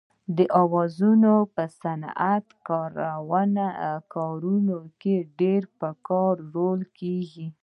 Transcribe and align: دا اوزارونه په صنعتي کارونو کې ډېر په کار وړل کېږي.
دا 0.35 0.45
اوزارونه 0.61 1.31
په 1.55 1.63
صنعتي 1.81 2.55
کارونو 4.13 4.79
کې 5.01 5.15
ډېر 5.39 5.61
په 5.79 5.89
کار 6.07 6.35
وړل 6.53 6.81
کېږي. 6.99 7.47